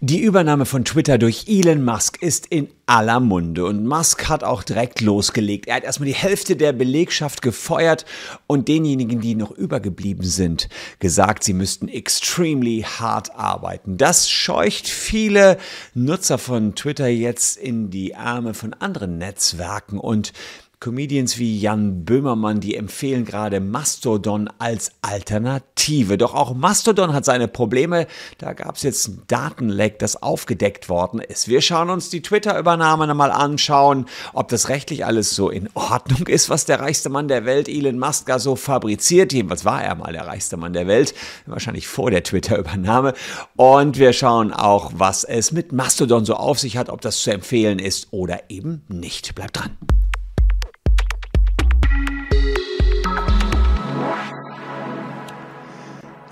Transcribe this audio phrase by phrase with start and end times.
[0.00, 4.62] Die Übernahme von Twitter durch Elon Musk ist in aller Munde und Musk hat auch
[4.62, 5.66] direkt losgelegt.
[5.66, 8.06] Er hat erstmal die Hälfte der Belegschaft gefeuert
[8.46, 10.68] und denjenigen, die noch übergeblieben sind,
[10.98, 13.98] gesagt, sie müssten extremely hart arbeiten.
[13.98, 15.58] Das scheucht viele
[15.94, 20.32] Nutzer von Twitter jetzt in die Arme von anderen Netzwerken und
[20.80, 26.16] Comedians wie Jan Böhmermann, die empfehlen gerade Mastodon als Alternative.
[26.16, 28.06] Doch auch Mastodon hat seine Probleme.
[28.38, 31.48] Da gab es jetzt ein Datenleck, das aufgedeckt worden ist.
[31.48, 36.48] Wir schauen uns die Twitter-Übernahme nochmal anschauen, ob das rechtlich alles so in Ordnung ist,
[36.48, 39.32] was der reichste Mann der Welt, Elon Musk, so fabriziert.
[39.32, 41.12] Jedenfalls war er mal der reichste Mann der Welt,
[41.46, 43.14] wahrscheinlich vor der Twitter-Übernahme.
[43.56, 47.32] Und wir schauen auch, was es mit Mastodon so auf sich hat, ob das zu
[47.32, 49.34] empfehlen ist oder eben nicht.
[49.34, 49.76] Bleibt dran.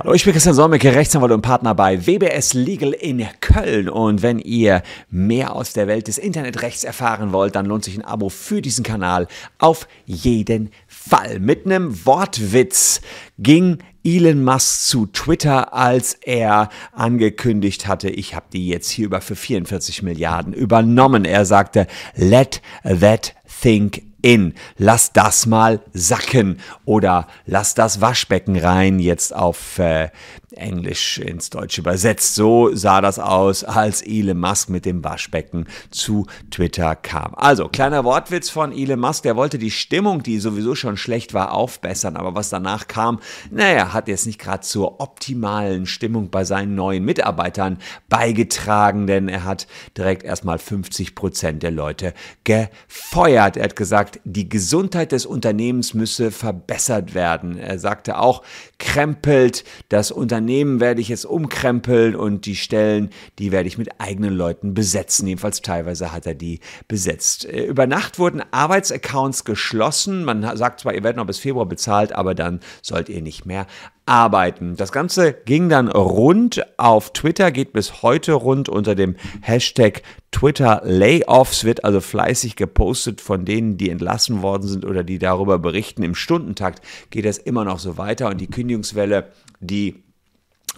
[0.07, 3.89] Hallo, ich bin Christian Solmecke, Rechtsanwalt und Partner bei WBS Legal in Köln.
[3.89, 8.05] Und wenn ihr mehr aus der Welt des Internetrechts erfahren wollt, dann lohnt sich ein
[8.05, 9.27] Abo für diesen Kanal
[9.59, 11.41] auf jeden Fall.
[11.41, 13.01] Mit einem Wortwitz
[13.41, 19.21] ging Elon Musk zu Twitter, als er angekündigt hatte, ich habe die jetzt hier über
[19.21, 21.25] für 44 Milliarden übernommen.
[21.25, 24.55] Er sagte, let that think in.
[24.77, 30.09] Lass das mal sacken oder lass das Waschbecken rein, jetzt auf äh,
[30.57, 32.35] Englisch ins Deutsche übersetzt.
[32.35, 37.35] So sah das aus, als Elon Musk mit dem Waschbecken zu Twitter kam.
[37.35, 41.53] Also, kleiner Wortwitz von Elon Musk, der wollte die Stimmung, die sowieso schon schlecht war,
[41.53, 43.21] aufbessern, aber was danach kam,
[43.51, 49.45] naja, hat jetzt nicht gerade zur optimalen Stimmung bei seinen neuen Mitarbeitern beigetragen, denn er
[49.45, 52.15] hat direkt erstmal 50 Prozent der Leute
[52.45, 53.57] gefeuert.
[53.57, 57.59] Er hat gesagt, die Gesundheit des Unternehmens müsse verbessert werden.
[57.59, 58.43] Er sagte auch,
[58.79, 64.35] krempelt das Unternehmen werde ich jetzt umkrempeln und die Stellen, die werde ich mit eigenen
[64.35, 65.27] Leuten besetzen.
[65.27, 67.45] Jedenfalls teilweise hat er die besetzt.
[67.45, 70.25] Äh, über Nacht wurden Arbeitsaccounts geschlossen.
[70.25, 73.67] Man sagt zwar, ihr werdet noch bis Februar bezahlt, aber dann sollt ihr nicht mehr
[74.07, 74.77] arbeiten.
[74.77, 80.81] Das Ganze ging dann rund auf Twitter, geht bis heute rund unter dem Hashtag Twitter
[80.85, 86.03] Layoffs, wird also fleißig gepostet von denen, die entlassen worden sind oder die darüber berichten.
[86.03, 86.81] Im Stundentakt
[87.11, 90.06] geht das immer noch so weiter und die Kündigungswelle, die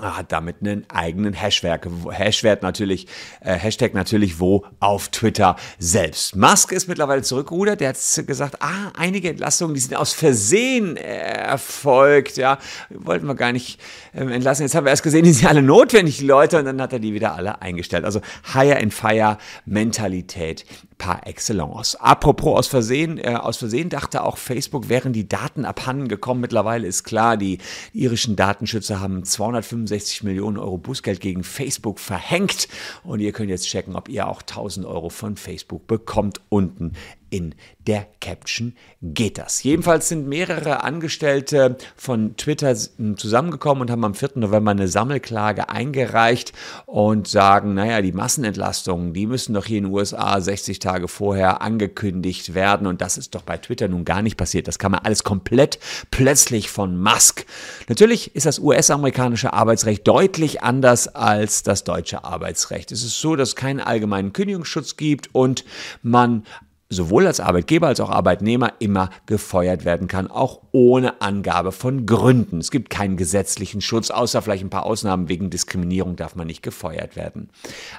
[0.01, 3.07] hat damit einen eigenen Hashwert, Hashwert natürlich,
[3.41, 6.37] äh, Hashtag natürlich wo auf Twitter selbst.
[6.37, 12.37] Musk ist mittlerweile zurückgerudert, der hat gesagt, ah, einige Entlassungen, die sind aus Versehen erfolgt,
[12.37, 12.59] ja,
[12.91, 13.81] wollten wir gar nicht
[14.15, 14.63] ähm, entlassen.
[14.63, 16.99] Jetzt haben wir erst gesehen, die sind alle notwendig, die Leute, und dann hat er
[16.99, 18.05] die wieder alle eingestellt.
[18.05, 18.21] Also
[18.53, 20.65] Hire and Fire Mentalität
[20.99, 21.95] par excellence.
[21.97, 26.41] Apropos aus Versehen, äh, aus Versehen dachte auch Facebook, wären die Daten abhanden gekommen.
[26.41, 27.59] Mittlerweile ist klar, die
[27.93, 32.69] irischen Datenschützer haben 265 Millionen Euro Bußgeld gegen Facebook verhängt
[33.05, 36.93] und ihr könnt jetzt checken, ob ihr auch 1000 Euro von Facebook bekommt unten
[37.31, 37.55] in
[37.87, 39.63] der Caption geht das.
[39.63, 42.77] Jedenfalls sind mehrere Angestellte von Twitter
[43.17, 44.33] zusammengekommen und haben am 4.
[44.35, 46.53] November eine Sammelklage eingereicht
[46.87, 51.63] und sagen, naja, die Massenentlastungen, die müssen doch hier in den USA 60 Tage vorher
[51.63, 54.69] angekündigt werden und das ist doch bei Twitter nun gar nicht passiert.
[54.69, 55.79] Das kam ja alles komplett
[56.11, 57.47] plötzlich von Musk.
[57.89, 62.93] Natürlich ist das US-amerikanische Arbeitsrecht deutlich anders als das deutsche Arbeitsrecht.
[62.93, 65.65] Es ist so, dass es keinen allgemeinen Kündigungsschutz gibt und
[66.03, 66.45] man
[66.91, 72.59] sowohl als Arbeitgeber als auch Arbeitnehmer immer gefeuert werden kann, auch ohne Angabe von Gründen.
[72.59, 76.63] Es gibt keinen gesetzlichen Schutz, außer vielleicht ein paar Ausnahmen wegen Diskriminierung darf man nicht
[76.63, 77.51] gefeuert werden.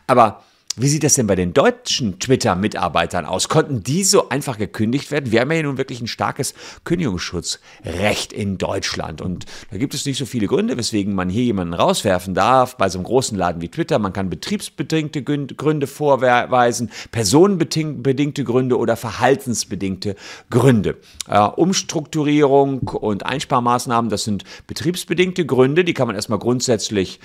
[0.08, 0.44] Aber
[0.80, 3.50] wie sieht das denn bei den deutschen Twitter-Mitarbeitern aus?
[3.50, 5.32] Konnten die so einfach gekündigt werden?
[5.32, 6.54] Wir haben ja nun wirklich ein starkes
[6.86, 9.22] Kündigungsschutzrecht in Deutschland.
[9.22, 12.78] Und da gibt es nicht so viele Gründe, weswegen man hier jemanden rauswerfen darf.
[12.78, 18.96] Bei so einem großen Laden wie Twitter, man kann betriebsbedingte Gründe vorweisen, personenbedingte Gründe oder
[18.96, 20.16] verhaltensbedingte
[20.50, 20.98] Gründe.
[21.56, 27.20] Umstrukturierung und Einsparmaßnahmen, das sind betriebsbedingte Gründe, die kann man erstmal grundsätzlich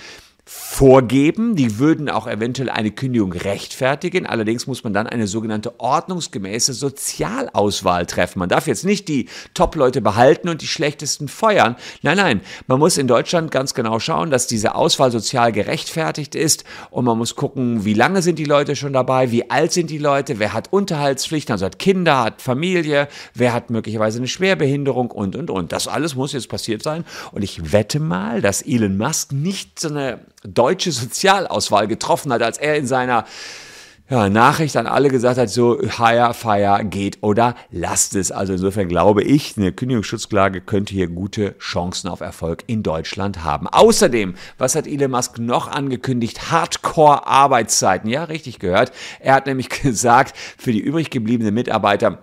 [0.46, 1.56] vorgeben.
[1.56, 4.26] Die würden auch eventuell eine Kündigung rechtfertigen.
[4.26, 8.40] Allerdings muss man dann eine sogenannte ordnungsgemäße Sozialauswahl treffen.
[8.40, 11.76] Man darf jetzt nicht die Top-Leute behalten und die schlechtesten feuern.
[12.02, 12.40] Nein, nein.
[12.66, 17.16] Man muss in Deutschland ganz genau schauen, dass diese Auswahl sozial gerechtfertigt ist und man
[17.16, 20.52] muss gucken, wie lange sind die Leute schon dabei, wie alt sind die Leute, wer
[20.52, 25.72] hat Unterhaltspflichten, also hat Kinder, hat Familie, wer hat möglicherweise eine Schwerbehinderung und, und, und.
[25.72, 29.88] Das alles muss jetzt passiert sein und ich wette mal, dass Elon Musk nicht so
[29.88, 33.24] eine deutsche Sozialauswahl getroffen hat, als er in seiner
[34.10, 38.30] ja, Nachricht an alle gesagt hat, so hire, fire, geht oder lasst es.
[38.30, 43.66] Also insofern glaube ich, eine Kündigungsschutzklage könnte hier gute Chancen auf Erfolg in Deutschland haben.
[43.66, 46.50] Außerdem, was hat Elon Musk noch angekündigt?
[46.50, 48.10] Hardcore-Arbeitszeiten.
[48.10, 48.92] Ja, richtig gehört.
[49.20, 52.18] Er hat nämlich gesagt, für die übrig gebliebenen Mitarbeiter,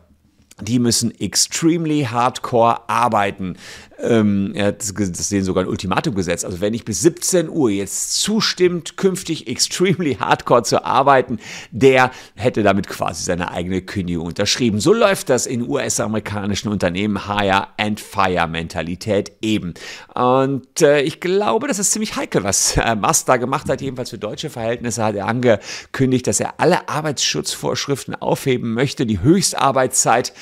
[0.62, 3.58] die müssen extremely hardcore arbeiten.
[4.04, 4.84] Ähm, er hat
[5.32, 6.46] denen sogar ein Ultimatum gesetzt.
[6.46, 11.40] Also wenn ich bis 17 Uhr jetzt zustimmt, künftig extremely hardcore zu arbeiten,
[11.72, 14.80] der hätte damit quasi seine eigene Kündigung unterschrieben.
[14.80, 19.74] So läuft das in US-amerikanischen Unternehmen Hire and Fire Mentalität eben.
[20.14, 23.82] Und äh, ich glaube, das ist ziemlich heikel, was äh, Musk da gemacht hat.
[23.82, 30.34] Jedenfalls für deutsche Verhältnisse hat er angekündigt, dass er alle Arbeitsschutzvorschriften aufheben möchte, die Höchstarbeitszeit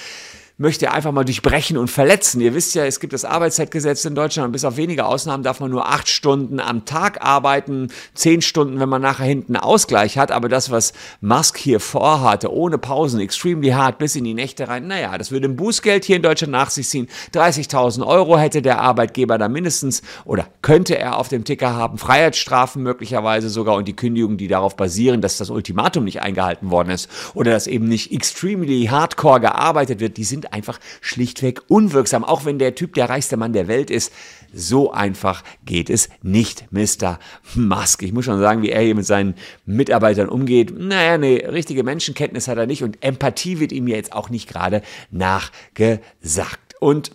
[0.59, 2.41] möchte einfach mal durchbrechen und verletzen.
[2.41, 5.61] Ihr wisst ja, es gibt das Arbeitszeitgesetz in Deutschland und bis auf wenige Ausnahmen darf
[5.61, 10.31] man nur acht Stunden am Tag arbeiten, zehn Stunden, wenn man nachher hinten Ausgleich hat.
[10.31, 10.91] Aber das, was
[11.21, 15.47] Musk hier vorhatte, ohne Pausen, extremely hart bis in die Nächte rein, naja, das würde
[15.47, 17.07] ein Bußgeld hier in Deutschland nach sich ziehen.
[17.33, 22.83] 30.000 Euro hätte der Arbeitgeber da mindestens oder könnte er auf dem Ticker haben, Freiheitsstrafen
[22.83, 27.09] möglicherweise sogar und die Kündigungen, die darauf basieren, dass das Ultimatum nicht eingehalten worden ist
[27.33, 32.23] oder dass eben nicht extremely hardcore gearbeitet wird, die sind einfach schlichtweg unwirksam.
[32.23, 34.11] Auch wenn der Typ der reichste Mann der Welt ist,
[34.53, 37.19] so einfach geht es nicht, Mr.
[37.55, 38.03] Musk.
[38.03, 39.35] Ich muss schon sagen, wie er hier mit seinen
[39.65, 40.77] Mitarbeitern umgeht.
[40.77, 44.81] Naja, eine richtige Menschenkenntnis hat er nicht und Empathie wird ihm jetzt auch nicht gerade
[45.11, 46.75] nachgesagt.
[46.79, 47.11] Und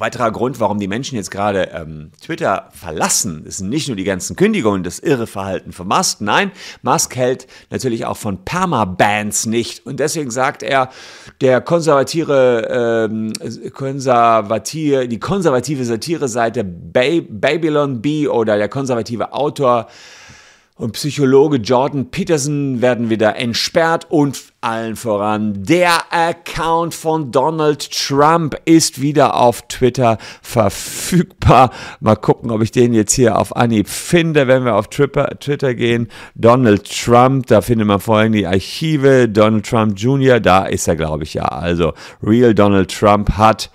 [0.00, 4.36] Weiterer Grund, warum die Menschen jetzt gerade ähm, Twitter verlassen, ist nicht nur die ganzen
[4.36, 6.20] Kündigungen, das irre Verhalten von Musk.
[6.20, 6.50] Nein,
[6.82, 9.86] Musk hält natürlich auch von Permabans nicht.
[9.86, 10.90] Und deswegen sagt er,
[11.40, 13.32] der konservative, ähm,
[13.72, 19.88] konservative, die konservative Satireseite Babylon B oder der konservative Autor
[20.76, 28.56] und Psychologe Jordan Peterson werden wieder entsperrt und allen voran der Account von Donald Trump
[28.64, 31.70] ist wieder auf Twitter verfügbar.
[32.00, 36.08] Mal gucken, ob ich den jetzt hier auf Anhieb finde, wenn wir auf Twitter gehen.
[36.34, 39.28] Donald Trump, da findet man vor allem die Archive.
[39.28, 41.44] Donald Trump Jr., da ist er, glaube ich, ja.
[41.44, 43.70] Also Real Donald Trump hat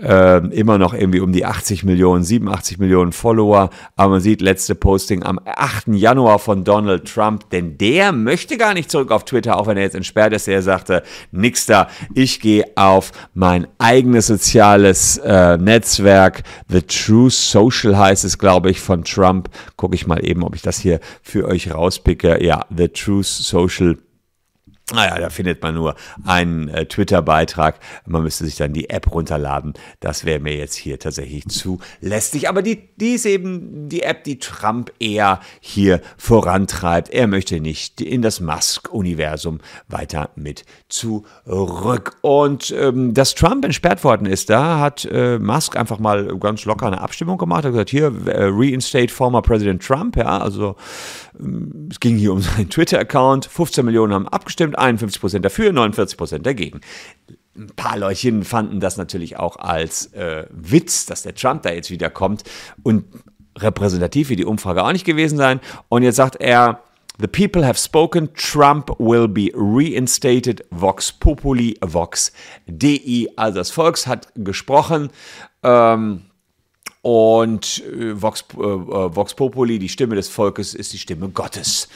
[0.00, 3.70] äh, immer noch irgendwie um die 80 Millionen, 87 Millionen Follower.
[3.96, 5.88] Aber man sieht letzte Posting am 8.
[5.88, 9.84] Januar von Donald Trump, denn der möchte gar nicht zurück auf Twitter, auch wenn er
[9.84, 10.48] jetzt entsperrt ist.
[10.48, 11.02] Er sagte,
[11.32, 16.42] nix da, ich gehe auf mein eigenes soziales äh, Netzwerk.
[16.68, 19.48] The True Social heißt es, glaube ich, von Trump.
[19.76, 22.42] Gucke ich mal eben, ob ich das hier für euch rauspicke.
[22.44, 23.96] Ja, The True Social
[24.92, 25.94] naja, da findet man nur
[26.24, 27.78] einen äh, Twitter-Beitrag.
[28.06, 29.74] Man müsste sich dann die App runterladen.
[30.00, 32.48] Das wäre mir jetzt hier tatsächlich zu lästig.
[32.48, 37.10] Aber die, die ist eben die App, die Trump eher hier vorantreibt.
[37.10, 42.16] Er möchte nicht in das Musk-Universum weiter mit zurück.
[42.22, 46.86] Und ähm, dass Trump entsperrt worden ist, da hat äh, Musk einfach mal ganz locker
[46.86, 47.64] eine Abstimmung gemacht.
[47.64, 50.16] Er hat gesagt, hier, äh, reinstate former President Trump.
[50.16, 50.76] Ja, also
[51.38, 53.46] ähm, es ging hier um seinen Twitter-Account.
[53.46, 54.78] 15 Millionen haben abgestimmt.
[54.80, 56.80] 51% dafür, 49% dagegen.
[57.56, 61.90] Ein paar Leutchen fanden das natürlich auch als äh, Witz, dass der Trump da jetzt
[61.90, 62.44] wieder kommt
[62.82, 63.04] und
[63.58, 65.60] repräsentativ wie die Umfrage auch nicht gewesen sein.
[65.88, 66.82] Und jetzt sagt er,
[67.20, 72.32] The people have spoken, Trump will be reinstated, Vox Populi, Vox
[72.66, 73.28] DI.
[73.36, 75.10] Also das Volks hat gesprochen.
[75.62, 76.22] Ähm,
[77.02, 81.88] und äh, Vox, äh, äh, Vox Populi, die Stimme des Volkes, ist die Stimme Gottes.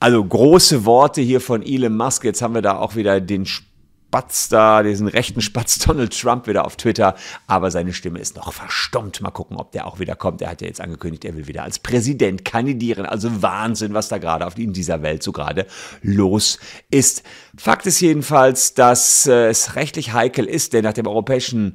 [0.00, 2.24] Also große Worte hier von Elon Musk.
[2.24, 6.64] Jetzt haben wir da auch wieder den Spatz da, diesen rechten Spatz Donald Trump wieder
[6.64, 7.16] auf Twitter.
[7.48, 9.20] Aber seine Stimme ist noch verstummt.
[9.20, 10.40] Mal gucken, ob der auch wieder kommt.
[10.40, 13.06] Er hat ja jetzt angekündigt, er will wieder als Präsident kandidieren.
[13.06, 15.66] Also Wahnsinn, was da gerade in dieser Welt so gerade
[16.00, 17.24] los ist.
[17.56, 21.74] Fakt ist jedenfalls, dass äh, es rechtlich heikel ist, denn nach dem europäischen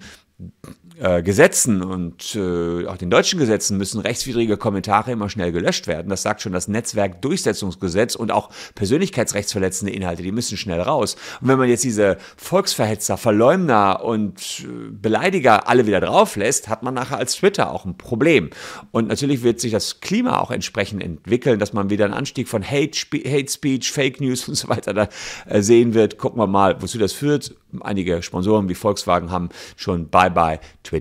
[0.99, 6.09] äh, Gesetzen und äh, auch den deutschen Gesetzen müssen rechtswidrige Kommentare immer schnell gelöscht werden.
[6.09, 11.15] Das sagt schon das Netzwerkdurchsetzungsgesetz und auch persönlichkeitsrechtsverletzende Inhalte, die müssen schnell raus.
[11.41, 16.83] Und wenn man jetzt diese Volksverhetzer, Verleumder und äh, Beleidiger alle wieder drauf lässt, hat
[16.83, 18.49] man nachher als Twitter auch ein Problem.
[18.91, 22.63] Und natürlich wird sich das Klima auch entsprechend entwickeln, dass man wieder einen Anstieg von
[22.63, 25.09] Hate, Hate Speech, Fake News und so weiter da
[25.47, 26.17] äh, sehen wird.
[26.17, 27.55] Gucken wir mal, wozu das führt.
[27.81, 30.92] Einige Sponsoren wie Volkswagen haben schon Bye-bye Twitter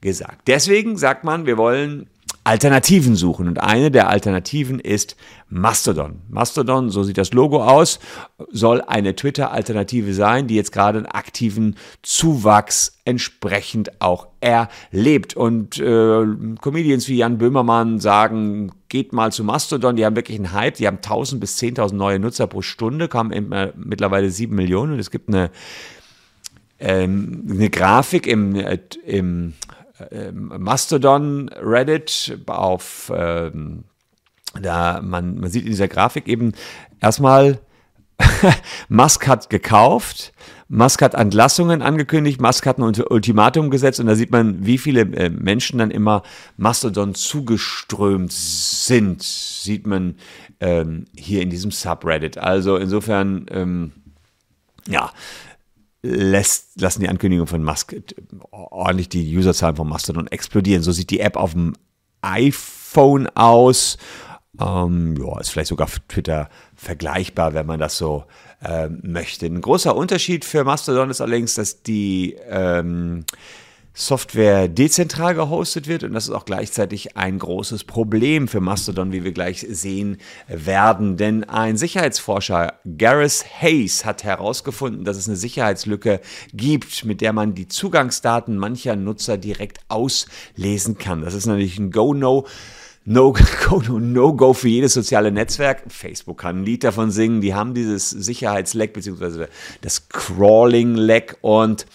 [0.00, 0.46] gesagt.
[0.46, 2.08] Deswegen sagt man, wir wollen
[2.42, 3.48] Alternativen suchen.
[3.48, 5.14] Und eine der Alternativen ist
[5.50, 6.20] Mastodon.
[6.30, 8.00] Mastodon, so sieht das Logo aus,
[8.50, 15.36] soll eine Twitter-Alternative sein, die jetzt gerade einen aktiven Zuwachs entsprechend auch erlebt.
[15.36, 16.24] Und äh,
[16.60, 20.86] Comedians wie Jan Böhmermann sagen, geht mal zu Mastodon, die haben wirklich einen Hype, die
[20.86, 25.28] haben 1000 bis 10.000 neue Nutzer pro Stunde, kamen mittlerweile 7 Millionen und es gibt
[25.28, 25.50] eine,
[26.80, 28.56] ähm, eine Grafik im,
[29.04, 29.54] im
[30.10, 33.84] äh, Mastodon Reddit auf ähm,
[34.60, 36.52] da man, man sieht in dieser Grafik eben
[37.00, 37.60] erstmal
[38.88, 40.32] Musk hat gekauft,
[40.68, 45.02] Musk hat Entlassungen angekündigt, Musk hat ein Ultimatum gesetzt und da sieht man, wie viele
[45.02, 46.22] äh, Menschen dann immer
[46.56, 50.16] Mastodon zugeströmt sind, sieht man
[50.60, 52.36] ähm, hier in diesem Subreddit.
[52.36, 53.92] Also insofern, ähm,
[54.86, 55.12] ja,
[56.02, 58.02] lässt, lassen die Ankündigungen von Musk äh,
[58.50, 60.82] ordentlich die Userzahlen von Mastodon explodieren.
[60.82, 61.74] So sieht die App auf dem
[62.22, 63.98] iPhone aus.
[64.58, 68.24] Ähm, ja, ist vielleicht sogar für Twitter vergleichbar, wenn man das so
[68.62, 69.46] ähm, möchte.
[69.46, 73.24] Ein großer Unterschied für Mastodon ist allerdings, dass die ähm,
[73.92, 79.24] Software dezentral gehostet wird und das ist auch gleichzeitig ein großes Problem für Mastodon, wie
[79.24, 81.16] wir gleich sehen werden.
[81.16, 86.20] Denn ein Sicherheitsforscher, Gareth Hayes, hat herausgefunden, dass es eine Sicherheitslücke
[86.52, 91.22] gibt, mit der man die Zugangsdaten mancher Nutzer direkt auslesen kann.
[91.22, 92.46] Das ist natürlich ein Go-No.
[93.06, 95.84] No-Go no, no für jedes soziale Netzwerk.
[95.88, 97.40] Facebook kann ein Lied davon singen.
[97.40, 99.46] Die haben dieses Sicherheitsleck bzw.
[99.80, 101.86] das Crawling-Leck und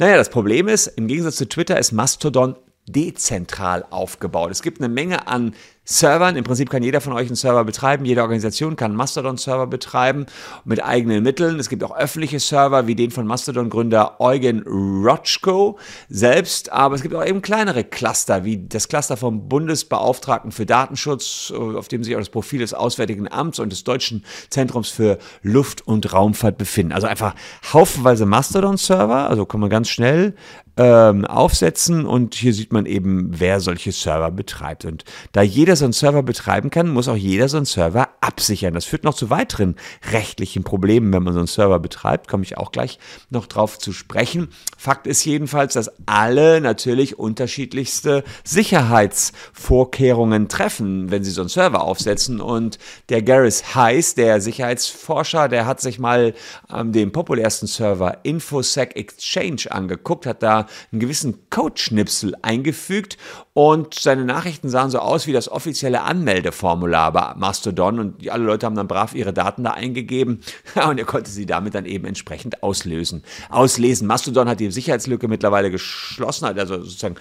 [0.00, 2.56] naja, das Problem ist, im Gegensatz zu Twitter ist Mastodon
[2.92, 4.50] dezentral aufgebaut.
[4.50, 5.54] Es gibt eine Menge an
[5.90, 6.36] Servern.
[6.36, 8.04] Im Prinzip kann jeder von euch einen Server betreiben.
[8.04, 10.26] Jede Organisation kann einen Mastodon-Server betreiben
[10.64, 11.58] mit eigenen Mitteln.
[11.58, 15.78] Es gibt auch öffentliche Server wie den von Mastodon-Gründer Eugen Rotschko
[16.08, 16.70] selbst.
[16.70, 21.88] Aber es gibt auch eben kleinere Cluster wie das Cluster vom Bundesbeauftragten für Datenschutz, auf
[21.88, 26.12] dem sich auch das Profil des Auswärtigen Amts und des Deutschen Zentrums für Luft- und
[26.12, 26.92] Raumfahrt befinden.
[26.92, 27.34] Also einfach
[27.72, 29.28] haufenweise Mastodon-Server.
[29.28, 30.34] Also kann man ganz schnell
[30.80, 34.86] ähm, aufsetzen und hier sieht man eben, wer solche Server betreibt.
[34.86, 38.72] Und da jeder so einen Server betreiben kann, muss auch jeder so einen Server absichern.
[38.72, 39.76] Das führt noch zu weiteren
[40.10, 42.28] rechtlichen Problemen, wenn man so einen Server betreibt.
[42.28, 44.48] Komme ich auch gleich noch drauf zu sprechen.
[44.78, 52.40] Fakt ist jedenfalls, dass alle natürlich unterschiedlichste Sicherheitsvorkehrungen treffen, wenn sie so einen Server aufsetzen.
[52.40, 52.78] Und
[53.10, 56.32] der Gareth Heiss, der Sicherheitsforscher, der hat sich mal
[56.74, 63.18] ähm, den populärsten Server InfoSec Exchange angeguckt, hat da einen gewissen Codeschnipsel eingefügt
[63.52, 68.66] und seine Nachrichten sahen so aus wie das offizielle Anmeldeformular bei Mastodon und alle Leute
[68.66, 70.40] haben dann brav ihre Daten da eingegeben
[70.88, 74.06] und er konnte sie damit dann eben entsprechend auslösen, auslesen.
[74.06, 77.16] Mastodon hat die Sicherheitslücke mittlerweile geschlossen, also sozusagen,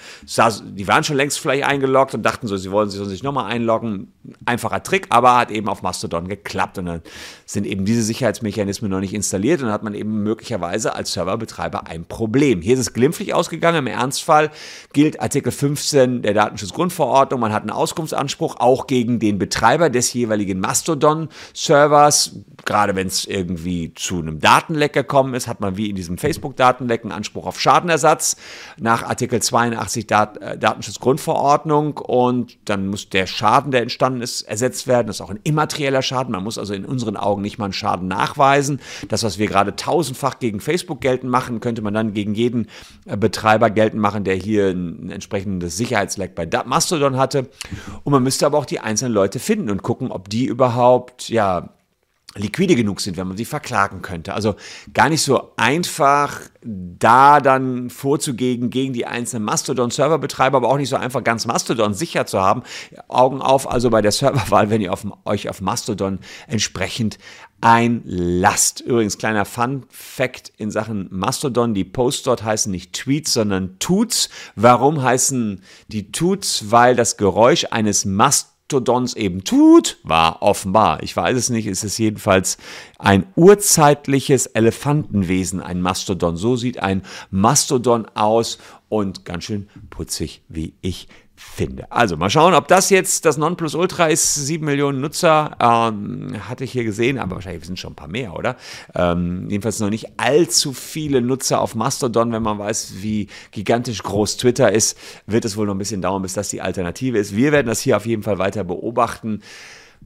[0.76, 4.14] die waren schon längst vielleicht eingeloggt und dachten so, sie wollen sich nochmal einloggen.
[4.46, 7.02] Einfacher Trick, aber hat eben auf Mastodon geklappt und dann
[7.46, 11.88] sind eben diese Sicherheitsmechanismen noch nicht installiert und dann hat man eben möglicherweise als Serverbetreiber
[11.88, 12.62] ein Problem.
[12.62, 13.80] Hier ist es glimpflich ausgegangen.
[13.80, 14.52] Im Ernstfall
[14.92, 17.40] gilt Artikel 15 der Datenschutzgrundverordnung.
[17.40, 22.36] Man hat einen Auskunftsanspruch auch gegen den Betreiber des jeweiligen Mastodon-Servers.
[22.66, 27.04] Gerade wenn es irgendwie zu einem Datenleck gekommen ist, hat man wie in diesem Facebook-Datenleck
[27.04, 28.36] einen Anspruch auf Schadenersatz
[28.78, 34.88] nach Artikel 82 Dat äh, Datenschutzgrundverordnung und dann muss der Schaden, der entstanden ist, ersetzt
[34.88, 35.08] werden.
[35.08, 36.34] Das ist auch ein immaterieller Schaden.
[36.34, 38.82] Man muss also in unseren Augen nicht mal einen Schaden nachweisen.
[39.08, 42.68] Das, was wir gerade tausendfach gegen Facebook geltend machen, könnte man dann gegen jeden
[43.06, 47.50] äh, Betreiber geltend machen, der hier ein entsprechendes Sicherheitsleck bei Mastodon hatte.
[48.04, 51.70] Und man müsste aber auch die einzelnen Leute finden und gucken, ob die überhaupt, ja,
[52.36, 54.34] liquide genug sind, wenn man sie verklagen könnte.
[54.34, 54.56] Also
[54.94, 60.96] gar nicht so einfach, da dann vorzugehen gegen die einzelnen Mastodon-Serverbetreiber, aber auch nicht so
[60.96, 62.64] einfach ganz Mastodon sicher zu haben.
[63.08, 67.18] Augen auf also bei der Serverwahl, wenn ihr auf, euch auf Mastodon entsprechend
[67.62, 68.82] einlasst.
[68.82, 74.30] Übrigens, kleiner Fun-Fact in Sachen Mastodon, die Posts dort heißen nicht Tweets, sondern Toots.
[74.56, 76.72] Warum heißen die Toots?
[76.72, 81.84] Weil das Geräusch eines Mastodon Mastodons eben tut, war offenbar, ich weiß es nicht, ist
[81.84, 82.60] es jedenfalls
[83.00, 86.38] ein urzeitliches Elefantenwesen, ein Mastodon.
[86.38, 87.02] So sieht ein
[87.32, 91.08] Mastodon aus und ganz schön putzig, wie ich
[91.40, 91.90] finde.
[91.90, 94.36] Also mal schauen, ob das jetzt das Nonplusultra ist.
[94.36, 98.36] Sieben Millionen Nutzer ähm, hatte ich hier gesehen, aber wahrscheinlich sind schon ein paar mehr,
[98.36, 98.58] oder?
[98.94, 102.34] Ähm, jedenfalls noch nicht allzu viele Nutzer auf Mastodon.
[102.34, 106.22] Wenn man weiß, wie gigantisch groß Twitter ist, wird es wohl noch ein bisschen dauern,
[106.22, 107.36] bis das die Alternative ist.
[107.36, 109.42] Wir werden das hier auf jeden Fall weiter beobachten.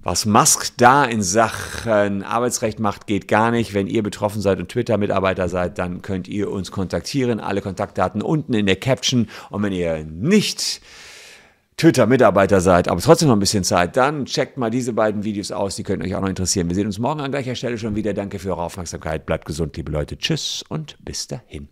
[0.04, 3.74] Was Musk da in Sachen Arbeitsrecht macht, geht gar nicht.
[3.74, 7.40] Wenn ihr betroffen seid und Twitter-Mitarbeiter seid, dann könnt ihr uns kontaktieren.
[7.40, 9.30] Alle Kontaktdaten unten in der Caption.
[9.50, 10.82] Und wenn ihr nicht
[11.78, 15.76] Twitter-Mitarbeiter seid, aber trotzdem noch ein bisschen Zeit, dann checkt mal diese beiden Videos aus,
[15.76, 16.70] die könnten euch auch noch interessieren.
[16.70, 18.14] Wir sehen uns morgen an gleicher Stelle schon wieder.
[18.14, 19.26] Danke für eure Aufmerksamkeit.
[19.26, 20.18] Bleibt gesund, liebe Leute.
[20.18, 21.70] Tschüss und bis dahin.